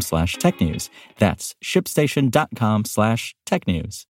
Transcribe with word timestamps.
slash 0.00 0.36
technews. 0.36 0.88
That's 1.18 1.56
shipstation.com 1.62 2.84
slash 2.84 3.34
tech 3.44 3.66
news. 3.66 4.06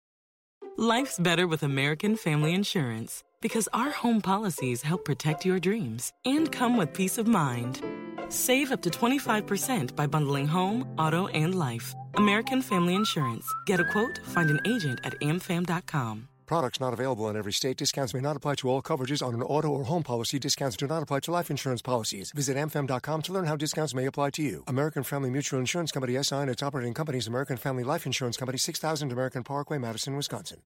Life's 0.77 1.21
better 1.21 1.47
with 1.47 1.63
American 1.63 2.17
Family 2.17 2.53
Insurance 2.53 3.23
because 3.41 3.69
our 3.73 3.91
home 3.91 4.21
policies 4.21 4.83
help 4.83 5.05
protect 5.05 5.45
your 5.45 5.61
dreams 5.61 6.13
and 6.25 6.51
come 6.51 6.77
with 6.77 6.93
peace 6.93 7.19
of 7.19 7.27
mind. 7.27 7.81
Save 8.29 8.73
up 8.73 8.83
to 8.83 8.91
25% 8.91 9.95
by 9.95 10.07
bundling 10.07 10.49
home, 10.49 10.89
auto, 10.99 11.29
and 11.29 11.55
life. 11.55 11.95
American 12.15 12.63
Family 12.63 12.95
Insurance. 12.95 13.47
Get 13.67 13.81
a 13.81 13.85
quote, 13.85 14.19
find 14.25 14.51
an 14.51 14.61
agent 14.67 15.01
at 15.05 15.19
amfam.com. 15.21 16.29
Products 16.47 16.81
not 16.81 16.93
available 16.93 17.29
in 17.29 17.37
every 17.37 17.53
state. 17.53 17.77
Discounts 17.77 18.13
may 18.13 18.21
not 18.21 18.37
apply 18.37 18.57
to 18.57 18.69
all 18.69 18.83
coverages 18.83 19.27
on 19.27 19.35
an 19.35 19.43
auto 19.43 19.69
or 19.69 19.85
home 19.85 20.03
policy. 20.03 20.39
Discounts 20.39 20.77
do 20.77 20.87
not 20.87 21.03
apply 21.03 21.21
to 21.21 21.31
life 21.31 21.51
insurance 21.51 21.83
policies. 21.83 22.33
Visit 22.33 22.57
amfam.com 22.57 23.23
to 23.23 23.33
learn 23.33 23.47
how 23.47 23.57
discounts 23.57 23.95
may 23.95 24.07
apply 24.07 24.31
to 24.31 24.43
you. 24.43 24.65
American 24.67 25.03
Family 25.03 25.31
Mutual 25.31 25.59
Insurance 25.59 25.91
Company 25.91 26.23
SI 26.23 26.37
and 26.37 26.51
its 26.51 26.63
operating 26.63 26.95
companies 26.95 27.27
American 27.27 27.57
Family 27.57 27.83
Life 27.83 28.07
Insurance 28.07 28.37
Company 28.37 28.59
6000 28.59 29.11
American 29.11 29.43
Parkway, 29.43 29.79
Madison, 29.79 30.17
Wisconsin. 30.17 30.61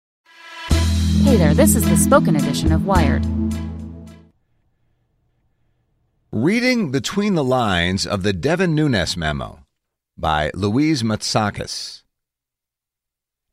Hey 1.23 1.37
there, 1.37 1.55
this 1.55 1.75
is 1.75 1.89
the 1.89 1.97
spoken 1.97 2.37
edition 2.37 2.73
of 2.73 2.87
Wired. 2.87 3.25
Reading 6.33 6.91
Between 6.91 7.35
the 7.35 7.45
Lines 7.45 8.07
of 8.07 8.23
the 8.23 8.33
Devin 8.33 8.75
Nunes 8.75 9.17
Memo 9.17 9.61
by 10.17 10.51
Louise 10.55 11.03
Matsakis. 11.03 12.03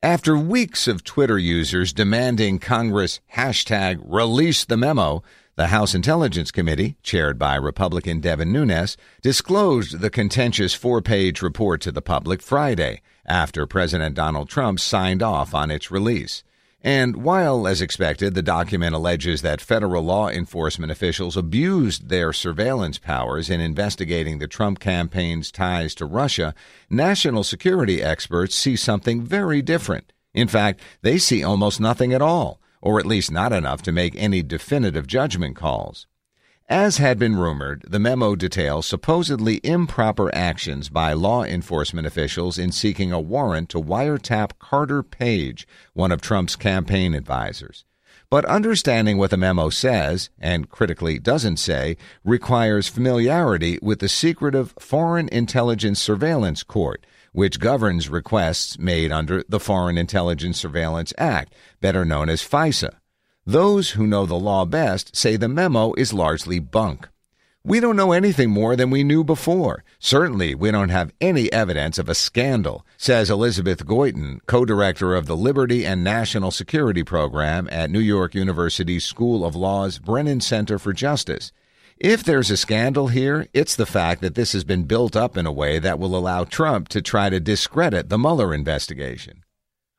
After 0.04 0.38
weeks 0.38 0.90
of 0.90 1.06
Twitter 1.06 1.40
users 1.40 1.94
demanding 1.94 2.60
Congress 2.60 3.22
hashtag 3.38 4.02
release 4.04 4.66
the 4.66 4.76
memo, 4.76 5.24
the 5.56 5.68
House 5.68 5.96
Intelligence 5.96 6.52
Committee, 6.52 6.98
chaired 7.04 7.40
by 7.40 7.56
Republican 7.56 8.20
Devin 8.20 8.52
Nunes, 8.52 8.98
disclosed 9.22 10.02
the 10.02 10.10
contentious 10.10 10.74
four 10.74 11.02
page 11.02 11.42
report 11.42 11.80
to 11.80 11.92
the 11.94 12.02
public 12.02 12.42
Friday 12.42 13.02
after 13.26 13.66
President 13.66 14.14
Donald 14.14 14.50
Trump 14.50 14.82
signed 14.82 15.24
off 15.24 15.56
on 15.56 15.72
its 15.72 15.90
release. 15.90 16.44
And 16.86 17.24
while, 17.24 17.66
as 17.66 17.82
expected, 17.82 18.34
the 18.34 18.42
document 18.42 18.94
alleges 18.94 19.42
that 19.42 19.62
federal 19.62 20.04
law 20.04 20.28
enforcement 20.28 20.92
officials 20.92 21.38
abused 21.38 22.10
their 22.10 22.34
surveillance 22.34 22.98
powers 22.98 23.50
in 23.50 23.62
investigating 23.62 24.40
the 24.40 24.50
Trump 24.50 24.80
campaign's 24.82 25.50
ties 25.50 25.96
to 25.96 26.06
Russia, 26.06 26.54
national 26.90 27.46
security 27.46 28.04
experts 28.04 28.54
see 28.54 28.76
something 28.76 29.22
very 29.22 29.62
different. 29.62 30.12
In 30.34 30.50
fact, 30.50 30.82
they 31.02 31.18
see 31.18 31.42
almost 31.42 31.80
nothing 31.80 32.12
at 32.12 32.22
all, 32.22 32.60
or 32.82 33.00
at 33.00 33.06
least 33.06 33.32
not 33.32 33.54
enough 33.54 33.82
to 33.84 33.94
make 33.94 34.14
any 34.18 34.44
definitive 34.44 35.08
judgment 35.08 35.56
calls. 35.56 36.06
As 36.70 36.98
had 36.98 37.20
been 37.20 37.36
rumored, 37.36 37.84
the 37.88 38.00
memo 38.00 38.36
details 38.36 38.88
supposedly 38.88 39.60
improper 39.66 40.34
actions 40.34 40.88
by 40.88 41.12
law 41.12 41.44
enforcement 41.44 42.08
officials 42.08 42.58
in 42.58 42.72
seeking 42.72 43.12
a 43.12 43.20
warrant 43.20 43.68
to 43.70 43.82
wiretap 43.82 44.54
Carter 44.60 45.04
Page, 45.04 45.68
one 45.94 46.12
of 46.12 46.22
Trump's 46.22 46.56
campaign 46.56 47.14
advisors. 47.14 47.84
But 48.30 48.46
understanding 48.46 49.18
what 49.18 49.30
the 49.30 49.38
memo 49.38 49.70
says, 49.70 50.30
and 50.40 50.70
critically 50.70 51.20
doesn't 51.20 51.58
say, 51.58 51.98
requires 52.24 52.88
familiarity 52.88 53.78
with 53.82 54.00
the 54.00 54.10
secretive 54.10 54.74
Foreign 54.80 55.28
Intelligence 55.30 56.02
Surveillance 56.02 56.64
Court, 56.64 57.06
which 57.34 57.60
governs 57.60 58.10
requests 58.10 58.80
made 58.80 59.12
under 59.12 59.44
the 59.50 59.60
Foreign 59.60 59.98
Intelligence 59.98 60.60
Surveillance 60.60 61.14
Act, 61.18 61.54
better 61.82 62.06
known 62.06 62.30
as 62.30 62.42
FISA. 62.42 62.96
Those 63.46 63.92
who 63.92 64.08
know 64.08 64.26
the 64.26 64.36
law 64.36 64.64
best 64.64 65.18
say 65.18 65.36
the 65.36 65.50
memo 65.50 65.94
is 65.96 66.14
largely 66.14 66.60
bunk. 66.60 67.10
We 67.66 67.82
don't 67.82 67.98
know 67.98 68.14
anything 68.14 68.50
more 68.50 68.78
than 68.78 68.90
we 68.90 69.04
knew 69.04 69.22
before. 69.22 69.84
Certainly, 70.00 70.56
we 70.56 70.72
don't 70.72 70.90
have 70.90 71.12
any 71.20 71.52
evidence 71.52 71.98
of 71.98 72.08
a 72.08 72.16
scandal, 72.16 72.86
says 72.96 73.30
Elizabeth 73.30 73.86
Goitein, 73.86 74.40
co 74.46 74.64
director 74.64 75.14
of 75.14 75.26
the 75.26 75.36
Liberty 75.36 75.86
and 75.86 76.06
National 76.06 76.52
Security 76.52 77.04
Program 77.04 77.68
at 77.70 77.90
New 77.90 78.00
York 78.00 78.34
University's 78.34 79.04
School 79.04 79.46
of 79.46 79.58
Law's 79.58 80.00
Brennan 80.00 80.40
Center 80.40 80.80
for 80.80 80.94
Justice. 80.94 81.52
If 81.98 82.24
there's 82.24 82.50
a 82.50 82.58
scandal 82.58 83.10
here, 83.10 83.48
it's 83.54 83.76
the 83.76 83.86
fact 83.86 84.22
that 84.22 84.36
this 84.36 84.54
has 84.54 84.64
been 84.64 84.84
built 84.84 85.18
up 85.18 85.36
in 85.36 85.46
a 85.46 85.52
way 85.52 85.80
that 85.80 86.00
will 86.00 86.16
allow 86.16 86.46
Trump 86.46 86.88
to 86.90 87.02
try 87.02 87.30
to 87.30 87.42
discredit 87.42 88.08
the 88.08 88.18
Mueller 88.18 88.54
investigation. 88.54 89.44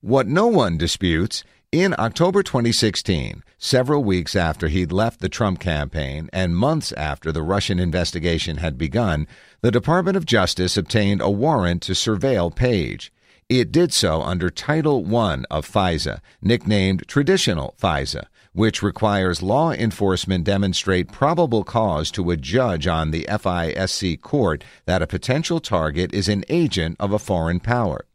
What 0.01 0.27
no 0.27 0.47
one 0.47 0.77
disputes 0.77 1.45
in 1.75 1.93
October 1.99 2.45
2016, 2.45 3.43
several 3.59 4.05
weeks 4.05 4.37
after 4.37 4.69
he'd 4.69 4.93
left 4.93 5.19
the 5.19 5.29
Trump 5.29 5.59
campaign 5.59 6.31
and 6.33 6.57
months 6.57 6.93
after 6.93 7.33
the 7.33 7.43
Russian 7.43 7.81
investigation 7.81 8.59
had 8.59 8.79
begun, 8.79 9.27
the 9.61 9.73
Department 9.73 10.17
of 10.17 10.25
Justice 10.25 10.77
obtained 10.77 11.21
a 11.21 11.29
warrant 11.29 11.83
to 11.83 11.91
surveil 11.91 12.55
Page. 12.55 13.13
It 13.49 13.73
did 13.73 13.93
so 13.93 14.23
under 14.23 14.51
Title 14.51 15.05
I 15.17 15.43
of 15.51 15.69
FISA, 15.69 16.21
nicknamed 16.41 17.09
Traditional 17.09 17.75
FISA, 17.83 18.27
which 18.53 18.81
requires 18.81 19.43
law 19.43 19.73
enforcement 19.73 20.45
demonstrate 20.45 21.11
probable 21.11 21.65
cause 21.65 22.13
to 22.13 22.31
a 22.31 22.37
judge 22.37 22.87
on 22.87 23.11
the 23.11 23.27
FISC 23.29 24.21
court 24.21 24.63
that 24.87 25.03
a 25.03 25.09
potential 25.09 25.59
target 25.59 26.15
is 26.15 26.29
an 26.29 26.45
agent 26.49 26.95
of 27.01 27.13
a 27.13 27.19
foreign 27.19 27.59
power. 27.59 28.07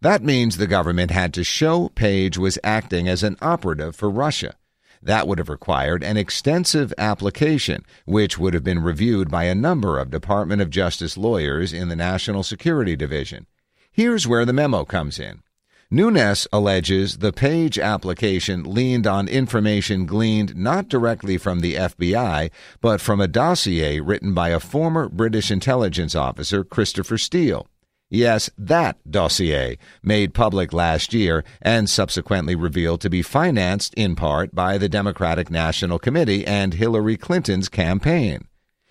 That 0.00 0.22
means 0.22 0.56
the 0.56 0.68
government 0.68 1.10
had 1.10 1.34
to 1.34 1.42
show 1.42 1.88
Page 1.88 2.38
was 2.38 2.58
acting 2.62 3.08
as 3.08 3.24
an 3.24 3.36
operative 3.42 3.96
for 3.96 4.08
Russia. 4.08 4.54
That 5.02 5.26
would 5.26 5.38
have 5.38 5.48
required 5.48 6.04
an 6.04 6.16
extensive 6.16 6.92
application, 6.98 7.84
which 8.04 8.38
would 8.38 8.54
have 8.54 8.64
been 8.64 8.82
reviewed 8.82 9.30
by 9.30 9.44
a 9.44 9.54
number 9.54 9.98
of 9.98 10.10
Department 10.10 10.62
of 10.62 10.70
Justice 10.70 11.16
lawyers 11.16 11.72
in 11.72 11.88
the 11.88 11.96
National 11.96 12.42
Security 12.42 12.94
Division. 12.94 13.46
Here's 13.90 14.26
where 14.28 14.44
the 14.44 14.52
memo 14.52 14.84
comes 14.84 15.18
in. 15.18 15.42
Nunes 15.90 16.46
alleges 16.52 17.18
the 17.18 17.32
Page 17.32 17.78
application 17.78 18.62
leaned 18.62 19.06
on 19.06 19.26
information 19.26 20.06
gleaned 20.06 20.54
not 20.54 20.88
directly 20.88 21.38
from 21.38 21.60
the 21.60 21.74
FBI, 21.74 22.50
but 22.80 23.00
from 23.00 23.20
a 23.20 23.26
dossier 23.26 23.98
written 23.98 24.34
by 24.34 24.50
a 24.50 24.60
former 24.60 25.08
British 25.08 25.50
intelligence 25.50 26.14
officer, 26.14 26.62
Christopher 26.62 27.18
Steele. 27.18 27.66
Yes, 28.10 28.48
that 28.56 28.96
dossier, 29.10 29.76
made 30.02 30.32
public 30.32 30.72
last 30.72 31.12
year 31.12 31.44
and 31.60 31.90
subsequently 31.90 32.54
revealed 32.54 33.02
to 33.02 33.10
be 33.10 33.20
financed 33.20 33.92
in 33.94 34.16
part 34.16 34.54
by 34.54 34.78
the 34.78 34.88
Democratic 34.88 35.50
National 35.50 35.98
Committee 35.98 36.46
and 36.46 36.72
Hillary 36.72 37.18
Clinton's 37.18 37.68
campaign. 37.68 38.48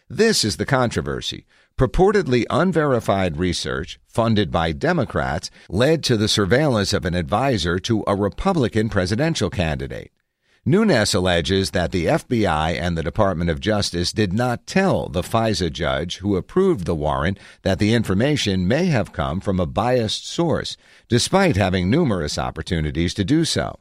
This 0.08 0.44
is 0.44 0.58
the 0.58 0.66
controversy. 0.66 1.48
Purportedly 1.78 2.46
unverified 2.50 3.38
research, 3.38 4.00
funded 4.08 4.52
by 4.52 4.72
Democrats, 4.72 5.50
led 5.68 6.04
to 6.04 6.16
the 6.16 6.28
surveillance 6.28 6.94
of 6.94 7.04
an 7.04 7.16
advisor 7.16 7.80
to 7.80 8.04
a 8.06 8.16
Republican 8.16 8.88
presidential 8.88 9.50
candidate. 9.50 10.12
Nunes 10.68 11.14
alleges 11.14 11.72
that 11.72 11.94
the 11.94 12.08
FBI 12.08 12.78
and 12.78 12.98
the 12.98 13.02
Department 13.02 13.50
of 13.50 13.62
Justice 13.62 14.12
did 14.12 14.34
not 14.34 14.68
tell 14.68 15.08
the 15.08 15.22
FISA 15.22 15.72
judge 15.72 16.18
who 16.18 16.36
approved 16.36 16.86
the 16.86 16.94
warrant 16.94 17.40
that 17.62 17.80
the 17.80 17.94
information 17.94 18.68
may 18.68 18.88
have 18.88 19.14
come 19.14 19.40
from 19.40 19.62
a 19.62 19.66
biased 19.66 20.28
source, 20.28 20.76
despite 21.08 21.56
having 21.56 21.90
numerous 21.90 22.38
opportunities 22.38 23.14
to 23.14 23.24
do 23.24 23.46
so. 23.46 23.80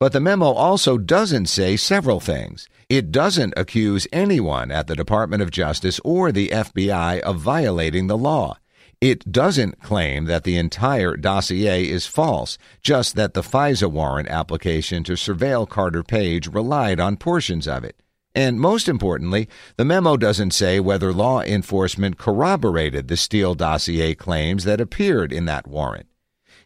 But 0.00 0.12
the 0.12 0.18
memo 0.18 0.46
also 0.46 0.98
doesn't 0.98 1.46
say 1.46 1.76
several 1.76 2.18
things. 2.18 2.68
It 2.88 3.12
doesn't 3.12 3.54
accuse 3.56 4.08
anyone 4.12 4.72
at 4.72 4.88
the 4.88 4.96
Department 4.96 5.40
of 5.40 5.52
Justice 5.52 6.00
or 6.04 6.32
the 6.32 6.48
FBI 6.48 7.20
of 7.20 7.38
violating 7.38 8.08
the 8.08 8.18
law. 8.18 8.58
It 9.00 9.30
doesn't 9.30 9.82
claim 9.82 10.24
that 10.26 10.44
the 10.44 10.56
entire 10.56 11.16
dossier 11.16 11.88
is 11.88 12.06
false, 12.06 12.58
just 12.80 13.16
that 13.16 13.34
the 13.34 13.42
FISA 13.42 13.90
warrant 13.90 14.28
application 14.28 15.04
to 15.04 15.12
surveil 15.12 15.68
Carter 15.68 16.02
Page 16.02 16.48
relied 16.48 17.00
on 17.00 17.16
portions 17.16 17.66
of 17.66 17.84
it. 17.84 18.00
And 18.34 18.58
most 18.58 18.88
importantly, 18.88 19.48
the 19.76 19.84
memo 19.84 20.16
doesn't 20.16 20.52
say 20.52 20.80
whether 20.80 21.12
law 21.12 21.40
enforcement 21.42 22.18
corroborated 22.18 23.06
the 23.08 23.16
Steele 23.16 23.54
dossier 23.54 24.14
claims 24.14 24.64
that 24.64 24.80
appeared 24.80 25.32
in 25.32 25.44
that 25.44 25.68
warrant. 25.68 26.06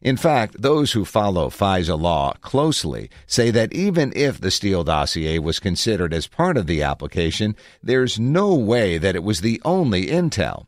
In 0.00 0.16
fact, 0.16 0.62
those 0.62 0.92
who 0.92 1.04
follow 1.04 1.50
FISA 1.50 2.00
law 2.00 2.32
closely 2.40 3.10
say 3.26 3.50
that 3.50 3.72
even 3.72 4.12
if 4.14 4.40
the 4.40 4.50
Steele 4.50 4.84
dossier 4.84 5.38
was 5.38 5.58
considered 5.58 6.14
as 6.14 6.26
part 6.28 6.56
of 6.56 6.66
the 6.66 6.82
application, 6.82 7.56
there's 7.82 8.18
no 8.18 8.54
way 8.54 8.96
that 8.96 9.16
it 9.16 9.24
was 9.24 9.40
the 9.40 9.60
only 9.64 10.06
intel. 10.06 10.66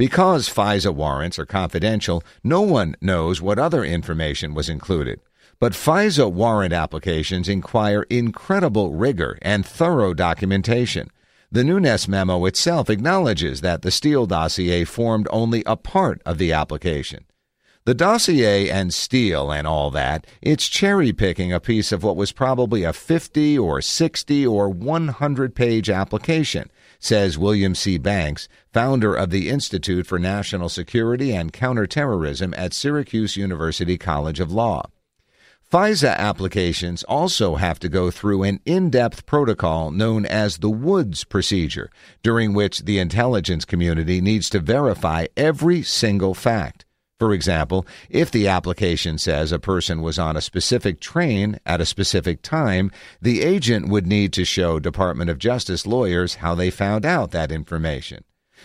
Because 0.00 0.48
FISA 0.48 0.94
warrants 0.94 1.38
are 1.38 1.44
confidential, 1.44 2.24
no 2.42 2.62
one 2.62 2.96
knows 3.02 3.42
what 3.42 3.58
other 3.58 3.84
information 3.84 4.54
was 4.54 4.70
included. 4.70 5.20
But 5.58 5.74
FISA 5.74 6.32
warrant 6.32 6.72
applications 6.72 7.50
inquire 7.50 8.06
incredible 8.08 8.94
rigor 8.94 9.38
and 9.42 9.66
thorough 9.66 10.14
documentation. 10.14 11.10
The 11.52 11.64
Nunes 11.64 12.08
memo 12.08 12.46
itself 12.46 12.88
acknowledges 12.88 13.60
that 13.60 13.82
the 13.82 13.90
Steele 13.90 14.24
dossier 14.24 14.84
formed 14.84 15.28
only 15.30 15.62
a 15.66 15.76
part 15.76 16.22
of 16.24 16.38
the 16.38 16.50
application. 16.50 17.26
The 17.84 17.94
dossier 17.94 18.70
and 18.70 18.92
Steele 18.92 19.50
and 19.50 19.66
all 19.66 19.90
that, 19.90 20.26
it's 20.42 20.68
cherry 20.68 21.12
picking 21.12 21.52
a 21.52 21.60
piece 21.60 21.92
of 21.92 22.02
what 22.02 22.16
was 22.16 22.30
probably 22.30 22.84
a 22.84 22.92
50 22.92 23.58
or 23.58 23.80
60 23.80 24.46
or 24.46 24.68
100 24.68 25.54
page 25.54 25.88
application 25.88 26.70
says 27.00 27.38
William 27.38 27.74
C. 27.74 27.96
Banks, 27.96 28.46
founder 28.72 29.14
of 29.14 29.30
the 29.30 29.48
Institute 29.48 30.06
for 30.06 30.18
National 30.18 30.68
Security 30.68 31.32
and 31.32 31.52
Counterterrorism 31.52 32.54
at 32.56 32.74
Syracuse 32.74 33.36
University 33.36 33.96
College 33.96 34.38
of 34.38 34.52
Law. 34.52 34.82
FISA 35.72 36.16
applications 36.16 37.02
also 37.04 37.54
have 37.54 37.78
to 37.78 37.88
go 37.88 38.10
through 38.10 38.42
an 38.42 38.60
in 38.66 38.90
depth 38.90 39.24
protocol 39.24 39.90
known 39.90 40.26
as 40.26 40.58
the 40.58 40.68
Woods 40.68 41.24
procedure, 41.24 41.90
during 42.22 42.52
which 42.52 42.80
the 42.80 42.98
intelligence 42.98 43.64
community 43.64 44.20
needs 44.20 44.50
to 44.50 44.58
verify 44.58 45.26
every 45.36 45.82
single 45.82 46.34
fact. 46.34 46.84
For 47.20 47.34
example, 47.34 47.86
if 48.08 48.30
the 48.30 48.48
application 48.48 49.18
says 49.18 49.52
a 49.52 49.58
person 49.58 50.00
was 50.00 50.18
on 50.18 50.38
a 50.38 50.40
specific 50.40 51.00
train 51.00 51.60
at 51.66 51.82
a 51.82 51.84
specific 51.84 52.40
time, 52.40 52.90
the 53.20 53.42
agent 53.42 53.88
would 53.88 54.06
need 54.06 54.32
to 54.32 54.46
show 54.46 54.78
Department 54.78 55.28
of 55.28 55.38
Justice 55.38 55.86
lawyers 55.86 56.36
how 56.36 56.54
they 56.54 56.70
found 56.70 57.04
out 57.04 57.30
that 57.32 57.52
information. 57.52 58.24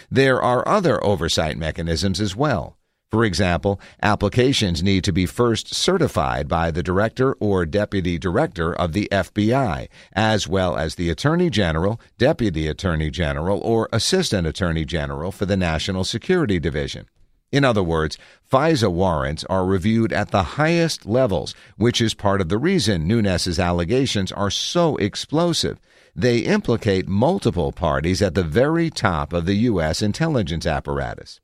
There 0.09 0.41
are 0.41 0.65
other 0.65 1.03
oversight 1.03 1.57
mechanisms 1.57 2.21
as 2.21 2.33
well. 2.33 2.77
For 3.11 3.25
example, 3.25 3.79
applications 4.01 4.81
need 4.81 5.03
to 5.03 5.11
be 5.11 5.25
first 5.25 5.73
certified 5.73 6.47
by 6.47 6.71
the 6.71 6.81
Director 6.81 7.33
or 7.41 7.65
Deputy 7.65 8.17
Director 8.17 8.73
of 8.73 8.93
the 8.93 9.09
FBI, 9.11 9.89
as 10.13 10.47
well 10.47 10.77
as 10.77 10.95
the 10.95 11.09
Attorney 11.09 11.49
General, 11.49 11.99
Deputy 12.17 12.67
Attorney 12.67 13.09
General, 13.09 13.59
or 13.59 13.89
Assistant 13.91 14.47
Attorney 14.47 14.85
General 14.85 15.33
for 15.33 15.45
the 15.45 15.57
National 15.57 16.05
Security 16.05 16.57
Division. 16.57 17.07
In 17.51 17.63
other 17.63 17.83
words, 17.83 18.17
FISA 18.51 18.91
warrants 18.91 19.43
are 19.45 19.65
reviewed 19.65 20.11
at 20.11 20.31
the 20.31 20.43
highest 20.43 21.05
levels, 21.05 21.55
which 21.77 22.01
is 22.01 22.13
part 22.13 22.41
of 22.41 22.49
the 22.49 22.57
reason 22.57 23.07
Nunes's 23.07 23.59
allegations 23.59 24.31
are 24.31 24.51
so 24.51 24.97
explosive. 24.97 25.79
They 26.15 26.39
implicate 26.39 27.07
multiple 27.07 27.71
parties 27.71 28.21
at 28.21 28.35
the 28.35 28.43
very 28.43 28.89
top 28.89 29.33
of 29.33 29.45
the 29.45 29.55
U.S. 29.69 30.01
intelligence 30.01 30.65
apparatus. 30.65 31.39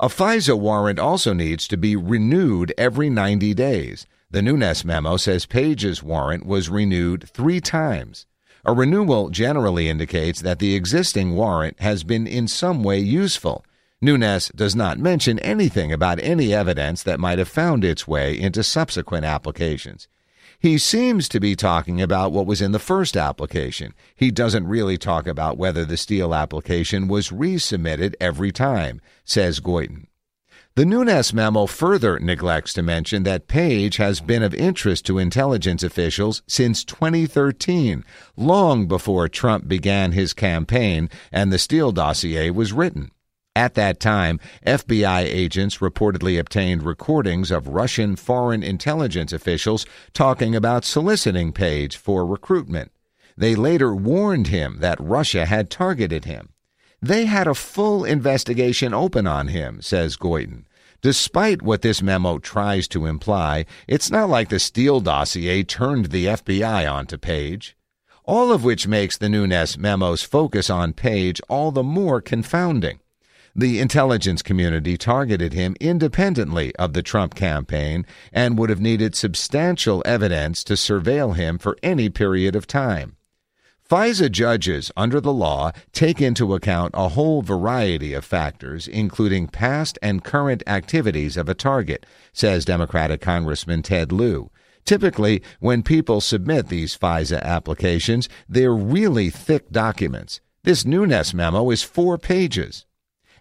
A 0.00 0.08
FISA 0.08 0.58
warrant 0.58 0.98
also 0.98 1.32
needs 1.32 1.68
to 1.68 1.76
be 1.76 1.94
renewed 1.94 2.72
every 2.78 3.10
90 3.10 3.54
days. 3.54 4.06
The 4.30 4.42
Nunes 4.42 4.84
memo 4.84 5.16
says 5.16 5.44
Page's 5.44 6.02
warrant 6.02 6.46
was 6.46 6.68
renewed 6.68 7.28
three 7.28 7.60
times. 7.60 8.26
A 8.64 8.72
renewal 8.72 9.30
generally 9.30 9.88
indicates 9.88 10.40
that 10.40 10.58
the 10.58 10.74
existing 10.74 11.34
warrant 11.34 11.80
has 11.80 12.04
been 12.04 12.26
in 12.26 12.46
some 12.46 12.82
way 12.82 12.98
useful. 12.98 13.64
Nunes 14.02 14.50
does 14.54 14.74
not 14.74 14.98
mention 14.98 15.38
anything 15.40 15.92
about 15.92 16.18
any 16.22 16.54
evidence 16.54 17.02
that 17.02 17.20
might 17.20 17.38
have 17.38 17.48
found 17.48 17.84
its 17.84 18.08
way 18.08 18.38
into 18.38 18.64
subsequent 18.64 19.26
applications. 19.26 20.08
He 20.58 20.78
seems 20.78 21.28
to 21.28 21.38
be 21.38 21.54
talking 21.54 22.00
about 22.00 22.32
what 22.32 22.46
was 22.46 22.62
in 22.62 22.72
the 22.72 22.78
first 22.78 23.14
application. 23.14 23.92
He 24.16 24.30
doesn't 24.30 24.66
really 24.66 24.96
talk 24.96 25.26
about 25.26 25.58
whether 25.58 25.84
the 25.84 25.98
Steele 25.98 26.34
application 26.34 27.08
was 27.08 27.28
resubmitted 27.28 28.14
every 28.20 28.52
time, 28.52 29.02
says 29.24 29.60
Goitein. 29.60 30.06
The 30.76 30.86
Nunes 30.86 31.34
memo 31.34 31.66
further 31.66 32.18
neglects 32.18 32.72
to 32.74 32.82
mention 32.82 33.24
that 33.24 33.48
Page 33.48 33.98
has 33.98 34.20
been 34.20 34.42
of 34.42 34.54
interest 34.54 35.04
to 35.06 35.18
intelligence 35.18 35.82
officials 35.82 36.42
since 36.46 36.84
2013, 36.84 38.02
long 38.34 38.86
before 38.86 39.28
Trump 39.28 39.68
began 39.68 40.12
his 40.12 40.32
campaign 40.32 41.10
and 41.30 41.52
the 41.52 41.58
Steele 41.58 41.92
dossier 41.92 42.48
was 42.48 42.72
written. 42.72 43.10
At 43.56 43.74
that 43.74 43.98
time, 43.98 44.38
FBI 44.64 45.22
agents 45.22 45.78
reportedly 45.78 46.38
obtained 46.38 46.84
recordings 46.84 47.50
of 47.50 47.66
Russian 47.66 48.14
foreign 48.14 48.62
intelligence 48.62 49.32
officials 49.32 49.84
talking 50.12 50.54
about 50.54 50.84
soliciting 50.84 51.52
Page 51.52 51.96
for 51.96 52.24
recruitment. 52.24 52.92
They 53.36 53.56
later 53.56 53.92
warned 53.92 54.46
him 54.48 54.76
that 54.78 55.00
Russia 55.00 55.46
had 55.46 55.68
targeted 55.68 56.26
him. 56.26 56.50
They 57.02 57.24
had 57.24 57.48
a 57.48 57.54
full 57.54 58.04
investigation 58.04 58.94
open 58.94 59.26
on 59.26 59.48
him, 59.48 59.82
says 59.82 60.16
Goitein. 60.16 60.66
Despite 61.02 61.60
what 61.60 61.82
this 61.82 62.02
memo 62.02 62.38
tries 62.38 62.86
to 62.88 63.06
imply, 63.06 63.64
it's 63.88 64.12
not 64.12 64.28
like 64.28 64.50
the 64.50 64.60
Steele 64.60 65.00
dossier 65.00 65.64
turned 65.64 66.06
the 66.06 66.26
FBI 66.26 66.88
onto 66.88 67.18
Page. 67.18 67.76
All 68.24 68.52
of 68.52 68.62
which 68.62 68.86
makes 68.86 69.18
the 69.18 69.28
Nunes 69.28 69.76
memo's 69.76 70.22
focus 70.22 70.70
on 70.70 70.92
Page 70.92 71.40
all 71.48 71.72
the 71.72 71.82
more 71.82 72.20
confounding. 72.20 72.99
The 73.54 73.80
intelligence 73.80 74.42
community 74.42 74.96
targeted 74.96 75.52
him 75.52 75.76
independently 75.80 76.74
of 76.76 76.92
the 76.92 77.02
Trump 77.02 77.34
campaign 77.34 78.06
and 78.32 78.56
would 78.58 78.70
have 78.70 78.80
needed 78.80 79.14
substantial 79.14 80.02
evidence 80.06 80.62
to 80.64 80.74
surveil 80.74 81.34
him 81.34 81.58
for 81.58 81.76
any 81.82 82.08
period 82.08 82.54
of 82.54 82.66
time. 82.66 83.16
FISA 83.90 84.30
judges 84.30 84.92
under 84.96 85.20
the 85.20 85.32
law 85.32 85.72
take 85.90 86.20
into 86.20 86.54
account 86.54 86.94
a 86.94 87.08
whole 87.08 87.42
variety 87.42 88.14
of 88.14 88.24
factors, 88.24 88.86
including 88.86 89.48
past 89.48 89.98
and 90.00 90.22
current 90.22 90.62
activities 90.68 91.36
of 91.36 91.48
a 91.48 91.54
target, 91.54 92.06
says 92.32 92.64
Democratic 92.64 93.20
Congressman 93.20 93.82
Ted 93.82 94.12
Lieu. 94.12 94.48
Typically, 94.84 95.42
when 95.58 95.82
people 95.82 96.20
submit 96.20 96.68
these 96.68 96.96
FISA 96.96 97.42
applications, 97.42 98.28
they're 98.48 98.72
really 98.72 99.28
thick 99.28 99.70
documents. 99.70 100.40
This 100.62 100.84
Nunes 100.84 101.34
memo 101.34 101.68
is 101.70 101.82
four 101.82 102.16
pages. 102.16 102.86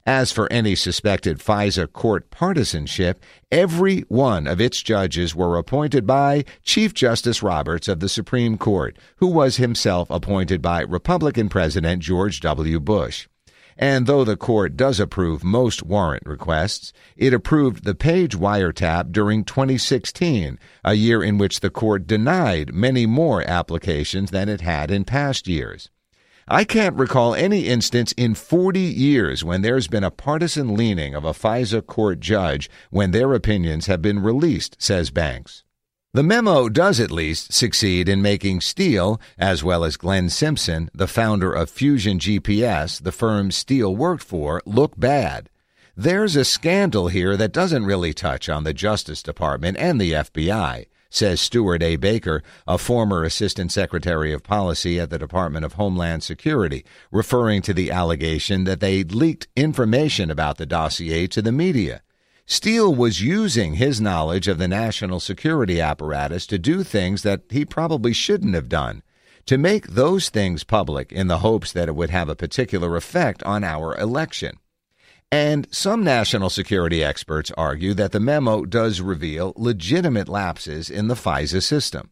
As 0.09 0.31
for 0.31 0.51
any 0.51 0.73
suspected 0.73 1.37
FISA 1.37 1.93
court 1.93 2.31
partisanship, 2.31 3.23
every 3.51 3.99
one 4.07 4.47
of 4.47 4.59
its 4.59 4.81
judges 4.81 5.35
were 5.35 5.55
appointed 5.55 6.07
by 6.07 6.45
Chief 6.63 6.95
Justice 6.95 7.43
Roberts 7.43 7.87
of 7.87 7.99
the 7.99 8.09
Supreme 8.09 8.57
Court, 8.57 8.97
who 9.17 9.27
was 9.27 9.57
himself 9.57 10.09
appointed 10.09 10.63
by 10.63 10.81
Republican 10.81 11.47
President 11.47 12.01
George 12.01 12.39
W. 12.39 12.79
Bush. 12.79 13.27
And 13.77 14.07
though 14.07 14.23
the 14.23 14.35
court 14.35 14.75
does 14.75 14.99
approve 14.99 15.43
most 15.43 15.83
warrant 15.83 16.25
requests, 16.25 16.91
it 17.15 17.31
approved 17.31 17.83
the 17.83 17.93
Page 17.93 18.35
wiretap 18.35 19.11
during 19.11 19.43
2016, 19.43 20.57
a 20.83 20.93
year 20.95 21.21
in 21.21 21.37
which 21.37 21.59
the 21.59 21.69
court 21.69 22.07
denied 22.07 22.73
many 22.73 23.05
more 23.05 23.47
applications 23.47 24.31
than 24.31 24.49
it 24.49 24.61
had 24.61 24.89
in 24.89 25.05
past 25.05 25.47
years. 25.47 25.91
I 26.51 26.63
can't 26.63 26.95
recall 26.95 27.35
any 27.35 27.67
instance 27.67 28.11
in 28.13 28.33
40 28.33 28.79
years 28.79 29.43
when 29.43 29.61
there's 29.61 29.87
been 29.87 30.03
a 30.03 30.09
partisan 30.09 30.75
leaning 30.75 31.13
of 31.13 31.23
a 31.23 31.31
FISA 31.31 31.85
court 31.85 32.19
judge 32.19 32.71
when 32.89 33.11
their 33.11 33.35
opinions 33.35 33.85
have 33.85 34.01
been 34.01 34.23
released, 34.23 34.75
says 34.79 35.11
Banks. 35.11 35.63
The 36.11 36.23
memo 36.23 36.67
does 36.67 36.99
at 36.99 37.11
least 37.11 37.53
succeed 37.53 38.09
in 38.09 38.23
making 38.23 38.61
Steele, 38.61 39.21
as 39.37 39.63
well 39.63 39.83
as 39.83 39.95
Glenn 39.95 40.27
Simpson, 40.29 40.89
the 40.91 41.05
founder 41.05 41.53
of 41.53 41.69
Fusion 41.69 42.17
GPS, 42.17 42.99
the 42.99 43.11
firm 43.11 43.51
Steele 43.51 43.95
worked 43.95 44.23
for, 44.23 44.59
look 44.65 44.99
bad. 44.99 45.51
There's 45.95 46.35
a 46.35 46.43
scandal 46.43 47.09
here 47.09 47.37
that 47.37 47.53
doesn't 47.53 47.85
really 47.85 48.11
touch 48.11 48.49
on 48.49 48.63
the 48.63 48.73
Justice 48.73 49.21
Department 49.21 49.77
and 49.77 50.01
the 50.01 50.13
FBI 50.13 50.87
says 51.09 51.41
Stewart 51.41 51.81
A. 51.81 51.95
Baker, 51.95 52.43
a 52.67 52.77
former 52.77 53.23
Assistant 53.23 53.71
Secretary 53.71 54.31
of 54.31 54.43
Policy 54.43 54.99
at 54.99 55.09
the 55.09 55.19
Department 55.19 55.65
of 55.65 55.73
Homeland 55.73 56.23
Security, 56.23 56.85
referring 57.11 57.61
to 57.63 57.73
the 57.73 57.91
allegation 57.91 58.63
that 58.65 58.79
they 58.79 59.03
leaked 59.03 59.47
information 59.55 60.29
about 60.29 60.57
the 60.57 60.65
dossier 60.65 61.27
to 61.27 61.41
the 61.41 61.51
media. 61.51 62.01
Steele 62.45 62.93
was 62.93 63.21
using 63.21 63.75
his 63.75 64.01
knowledge 64.01 64.47
of 64.47 64.57
the 64.57 64.67
national 64.67 65.19
security 65.19 65.79
apparatus 65.79 66.47
to 66.47 66.57
do 66.57 66.83
things 66.83 67.21
that 67.21 67.41
he 67.49 67.63
probably 67.63 68.13
shouldn't 68.13 68.55
have 68.55 68.69
done, 68.69 69.03
to 69.45 69.57
make 69.57 69.87
those 69.87 70.29
things 70.29 70.63
public 70.63 71.11
in 71.11 71.27
the 71.27 71.39
hopes 71.39 71.71
that 71.71 71.87
it 71.87 71.95
would 71.95 72.09
have 72.09 72.29
a 72.29 72.35
particular 72.35 72.95
effect 72.95 73.43
on 73.43 73.63
our 73.63 73.95
election. 73.97 74.57
And 75.31 75.67
some 75.71 76.03
national 76.03 76.49
security 76.49 77.03
experts 77.03 77.51
argue 77.55 77.93
that 77.93 78.11
the 78.11 78.19
memo 78.19 78.65
does 78.65 78.99
reveal 78.99 79.53
legitimate 79.55 80.27
lapses 80.27 80.89
in 80.89 81.07
the 81.07 81.15
FISA 81.15 81.61
system. 81.61 82.09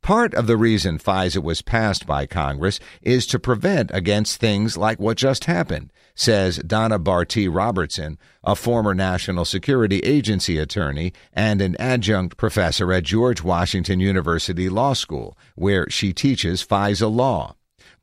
Part 0.00 0.34
of 0.34 0.48
the 0.48 0.56
reason 0.56 0.98
FISA 0.98 1.42
was 1.42 1.62
passed 1.62 2.06
by 2.06 2.26
Congress 2.26 2.80
is 3.02 3.26
to 3.28 3.38
prevent 3.38 3.90
against 3.94 4.40
things 4.40 4.76
like 4.76 4.98
what 4.98 5.16
just 5.16 5.44
happened, 5.44 5.92
says 6.14 6.58
Donna 6.58 6.98
Bartee 6.98 7.52
Robertson, 7.52 8.18
a 8.42 8.56
former 8.56 8.94
National 8.94 9.44
Security 9.44 9.98
Agency 10.00 10.58
attorney 10.58 11.12
and 11.32 11.60
an 11.60 11.76
adjunct 11.80 12.36
professor 12.36 12.92
at 12.92 13.04
George 13.04 13.42
Washington 13.42 14.00
University 14.00 14.68
Law 14.68 14.92
School, 14.92 15.36
where 15.54 15.88
she 15.88 16.12
teaches 16.12 16.64
FISA 16.64 17.12
law. 17.12 17.54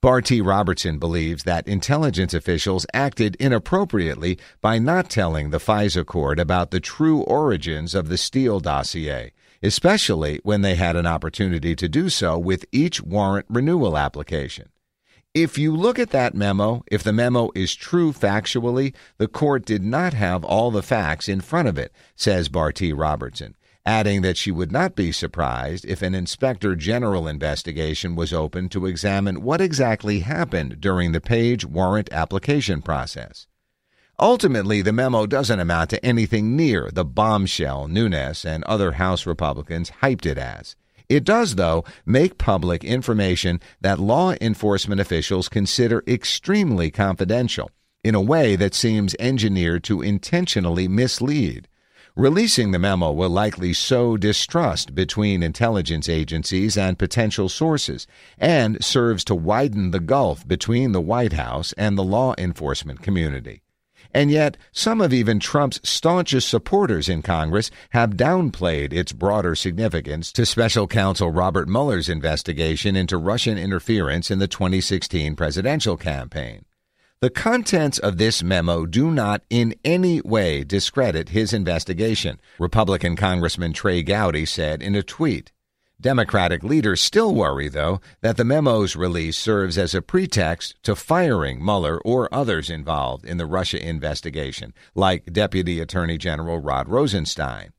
Bartee 0.01 0.41
Robertson 0.41 0.97
believes 0.97 1.43
that 1.43 1.67
intelligence 1.67 2.33
officials 2.33 2.85
acted 2.93 3.35
inappropriately 3.35 4.39
by 4.61 4.79
not 4.79 5.09
telling 5.09 5.49
the 5.49 5.57
FISA 5.57 6.05
court 6.05 6.39
about 6.39 6.71
the 6.71 6.79
true 6.79 7.21
origins 7.21 7.93
of 7.93 8.07
the 8.07 8.17
Steele 8.17 8.59
dossier 8.59 9.33
especially 9.61 10.39
when 10.43 10.61
they 10.61 10.75
had 10.75 10.95
an 10.95 11.05
opportunity 11.05 11.75
to 11.75 11.89
do 11.89 12.09
so 12.09 12.37
with 12.37 12.65
each 12.71 13.01
warrant 13.01 13.45
renewal 13.49 13.97
application. 13.97 14.69
If 15.33 15.57
you 15.57 15.75
look 15.75 15.99
at 15.99 16.09
that 16.09 16.33
memo, 16.33 16.83
if 16.87 17.03
the 17.03 17.13
memo 17.13 17.51
is 17.53 17.75
true 17.75 18.11
factually, 18.11 18.95
the 19.17 19.27
court 19.27 19.63
did 19.63 19.83
not 19.83 20.13
have 20.13 20.43
all 20.43 20.71
the 20.71 20.81
facts 20.81 21.29
in 21.29 21.39
front 21.41 21.67
of 21.67 21.77
it, 21.77 21.93
says 22.15 22.49
Bartee 22.49 22.97
Robertson, 22.97 23.55
adding 23.89 24.21
that 24.21 24.37
she 24.37 24.51
would 24.51 24.71
not 24.71 24.95
be 24.95 25.11
surprised 25.11 25.83
if 25.83 26.03
an 26.03 26.13
inspector 26.13 26.75
general 26.75 27.27
investigation 27.27 28.15
was 28.15 28.31
opened 28.31 28.69
to 28.69 28.85
examine 28.85 29.41
what 29.41 29.59
exactly 29.59 30.19
happened 30.19 30.79
during 30.79 31.11
the 31.11 31.19
Page 31.19 31.65
warrant 31.65 32.07
application 32.11 32.83
process. 32.83 33.47
Ultimately, 34.19 34.83
the 34.83 34.93
memo 34.93 35.25
doesn't 35.25 35.59
amount 35.59 35.89
to 35.89 36.05
anything 36.05 36.55
near 36.55 36.91
the 36.93 37.03
bombshell 37.03 37.87
Nunes 37.87 38.45
and 38.45 38.63
other 38.65 38.91
House 38.91 39.25
Republicans 39.25 39.89
hyped 40.03 40.27
it 40.27 40.37
as. 40.37 40.75
It 41.09 41.23
does, 41.23 41.55
though, 41.55 41.83
make 42.05 42.37
public 42.37 42.83
information 42.83 43.59
that 43.81 43.97
law 43.97 44.35
enforcement 44.39 45.01
officials 45.01 45.49
consider 45.49 46.03
extremely 46.05 46.91
confidential 46.91 47.71
in 48.03 48.13
a 48.13 48.21
way 48.21 48.55
that 48.55 48.75
seems 48.75 49.15
engineered 49.19 49.83
to 49.85 50.03
intentionally 50.03 50.87
mislead. 50.87 51.67
Releasing 52.19 52.71
the 52.71 52.79
memo 52.79 53.13
will 53.13 53.29
likely 53.29 53.71
sow 53.71 54.17
distrust 54.17 54.93
between 54.93 55.41
intelligence 55.41 56.09
agencies 56.09 56.77
and 56.77 56.99
potential 56.99 57.47
sources 57.47 58.07
and 58.37 58.83
serves 58.83 59.23
to 59.23 59.35
widen 59.35 59.91
the 59.91 60.01
gulf 60.01 60.45
between 60.45 60.91
the 60.91 60.99
White 60.99 61.31
House 61.31 61.71
and 61.77 61.97
the 61.97 62.03
law 62.03 62.33
enforcement 62.37 63.01
community. 63.01 63.61
And 64.13 64.29
yet, 64.29 64.57
some 64.73 64.99
of 64.99 65.13
even 65.13 65.39
Trump's 65.39 65.79
staunchest 65.89 66.49
supporters 66.49 67.07
in 67.07 67.21
Congress 67.21 67.71
have 67.91 68.17
downplayed 68.17 68.91
its 68.91 69.13
broader 69.13 69.55
significance 69.55 70.33
to 70.33 70.45
special 70.45 70.87
counsel 70.87 71.31
Robert 71.31 71.69
Mueller's 71.69 72.09
investigation 72.09 72.97
into 72.97 73.17
Russian 73.17 73.57
interference 73.57 74.29
in 74.29 74.39
the 74.39 74.47
2016 74.49 75.37
presidential 75.37 75.95
campaign. 75.95 76.65
The 77.21 77.29
contents 77.29 77.99
of 77.99 78.17
this 78.17 78.41
memo 78.41 78.85
do 78.85 79.11
not 79.11 79.41
in 79.49 79.75
any 79.83 80.21
way 80.21 80.63
discredit 80.63 81.29
his 81.29 81.51
investigation, 81.51 82.39
Republican 82.57 83.17
Congressman 83.17 83.73
Trey 83.73 84.03
Gowdy 84.03 84.45
said 84.45 84.81
in 84.81 84.95
a 84.95 85.03
tweet. 85.03 85.51
Democratic 85.99 86.63
leaders 86.63 87.01
still 87.01 87.35
worry, 87.35 87.67
though, 87.67 87.99
that 88.21 88.37
the 88.37 88.45
memo's 88.45 88.95
release 88.95 89.37
serves 89.37 89.77
as 89.77 89.93
a 89.93 90.01
pretext 90.01 90.81
to 90.83 90.95
firing 90.95 91.61
Mueller 91.61 91.99
or 92.05 92.33
others 92.33 92.69
involved 92.69 93.25
in 93.25 93.35
the 93.35 93.45
Russia 93.45 93.85
investigation, 93.85 94.73
like 94.95 95.33
Deputy 95.33 95.81
Attorney 95.81 96.17
General 96.17 96.59
Rod 96.59 96.87
Rosenstein. 96.87 97.73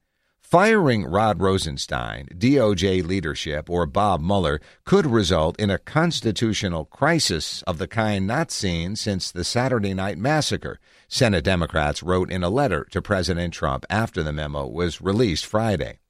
Firing 0.51 1.05
Rod 1.05 1.41
Rosenstein, 1.41 2.27
DOJ 2.37 3.07
leadership, 3.07 3.71
or 3.71 3.87
Bob 3.87 4.21
Mueller 4.21 4.61
could 4.85 5.07
result 5.07 5.57
in 5.61 5.71
a 5.71 5.79
constitutional 5.79 6.87
crisis 6.87 7.63
of 7.69 7.79
the 7.79 7.87
kind 7.87 8.27
not 8.27 8.51
seen 8.51 8.97
since 8.97 9.31
the 9.31 9.45
Saturday 9.45 9.95
Night 9.95 10.19
Massacre, 10.19 10.81
Senate 11.07 11.45
Democrats 11.45 12.03
wrote 12.03 12.33
in 12.33 12.43
a 12.43 12.51
letter 12.51 12.85
to 12.91 13.01
President 13.01 13.55
Trump 13.55 13.87
after 13.89 14.25
the 14.25 14.33
memo 14.33 14.67
was 14.67 15.01
released 15.01 15.47
Friday. 15.47 16.01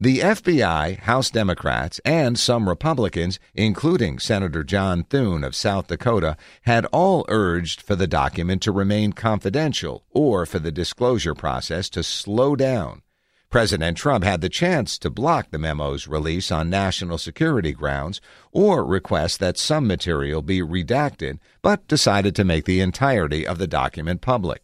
The 0.00 0.18
FBI, 0.18 0.98
House 0.98 1.30
Democrats, 1.30 2.00
and 2.04 2.36
some 2.36 2.68
Republicans, 2.68 3.38
including 3.54 4.18
Senator 4.18 4.64
John 4.64 5.04
Thune 5.04 5.44
of 5.44 5.54
South 5.54 5.86
Dakota, 5.86 6.36
had 6.62 6.86
all 6.86 7.24
urged 7.28 7.80
for 7.80 7.94
the 7.94 8.08
document 8.08 8.62
to 8.62 8.72
remain 8.72 9.12
confidential 9.12 10.02
or 10.10 10.44
for 10.44 10.58
the 10.58 10.72
disclosure 10.72 11.36
process 11.36 11.88
to 11.90 12.02
slow 12.02 12.56
down. 12.56 13.02
President 13.48 13.96
Trump 13.96 14.24
had 14.24 14.40
the 14.40 14.48
chance 14.48 14.98
to 14.98 15.08
block 15.08 15.50
the 15.50 15.58
memo's 15.58 16.08
release 16.08 16.50
on 16.50 16.68
national 16.68 17.16
security 17.16 17.72
grounds 17.72 18.20
or 18.50 18.84
request 18.84 19.38
that 19.38 19.56
some 19.56 19.86
material 19.86 20.42
be 20.42 20.60
redacted, 20.60 21.38
but 21.62 21.86
decided 21.86 22.34
to 22.34 22.44
make 22.44 22.64
the 22.64 22.80
entirety 22.80 23.46
of 23.46 23.58
the 23.58 23.68
document 23.68 24.20
public. 24.20 24.62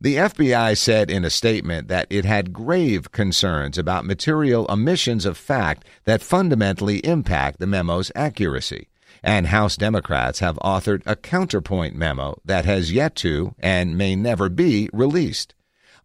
The 0.00 0.16
FBI 0.16 0.76
said 0.76 1.10
in 1.10 1.24
a 1.24 1.30
statement 1.30 1.88
that 1.88 2.06
it 2.10 2.24
had 2.24 2.52
grave 2.52 3.10
concerns 3.10 3.78
about 3.78 4.04
material 4.04 4.66
omissions 4.68 5.24
of 5.24 5.38
fact 5.38 5.84
that 6.04 6.22
fundamentally 6.22 6.98
impact 6.98 7.58
the 7.58 7.66
memo's 7.66 8.12
accuracy. 8.14 8.88
And 9.22 9.46
House 9.46 9.76
Democrats 9.76 10.40
have 10.40 10.58
authored 10.58 11.02
a 11.06 11.16
counterpoint 11.16 11.96
memo 11.96 12.38
that 12.44 12.66
has 12.66 12.92
yet 12.92 13.14
to 13.16 13.54
and 13.58 13.96
may 13.96 14.14
never 14.14 14.48
be 14.48 14.90
released. 14.92 15.53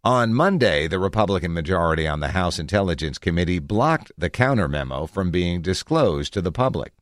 On 0.02 0.32
Monday, 0.32 0.86
the 0.86 0.98
Republican 0.98 1.52
majority 1.52 2.06
on 2.06 2.20
the 2.20 2.28
House 2.28 2.58
Intelligence 2.58 3.18
Committee 3.18 3.58
blocked 3.58 4.12
the 4.16 4.30
counter 4.30 4.68
memo 4.68 5.06
from 5.06 5.30
being 5.30 5.62
disclosed 5.62 6.32
to 6.32 6.40
the 6.40 6.52
public. 6.52 6.92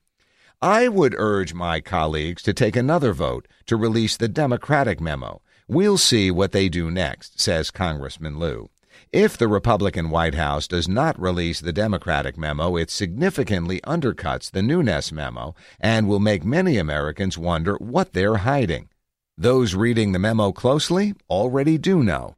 I 0.61 0.89
would 0.89 1.15
urge 1.17 1.55
my 1.55 1.81
colleagues 1.81 2.43
to 2.43 2.53
take 2.53 2.75
another 2.75 3.13
vote 3.13 3.47
to 3.67 3.77
release 3.77 4.17
the 4.17 4.29
Democratic 4.29 5.01
memo 5.01 5.41
We'll 5.71 5.99
see 5.99 6.31
what 6.31 6.53
they 6.53 6.71
do 6.71 6.91
next, 6.91 7.39
says 7.39 7.71
Congressman 7.71 8.39
Lieu. 8.39 8.71
If 9.13 9.37
the 9.37 9.49
Republican 9.49 10.09
White 10.09 10.35
House 10.35 10.67
does 10.67 10.89
not 10.89 11.21
release 11.21 11.61
the 11.61 11.75
Democratic 11.75 12.39
memo, 12.39 12.75
it 12.77 12.91
significantly 12.91 13.79
undercuts 13.83 14.51
the 14.51 14.63
Nunes 14.63 15.13
memo 15.13 15.55
and 15.79 16.09
will 16.09 16.21
make 16.21 16.43
many 16.43 16.79
Americans 16.79 17.37
wonder 17.37 17.75
what 17.77 18.15
they're 18.15 18.39
hiding. 18.39 18.89
Those 19.37 19.75
reading 19.75 20.13
the 20.13 20.19
memo 20.19 20.53
closely 20.53 21.15
already 21.29 21.77
do 21.77 22.03
know. 22.03 22.38